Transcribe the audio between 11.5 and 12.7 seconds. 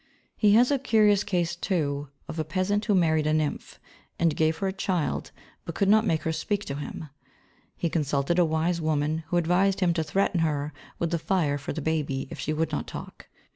for the baby if she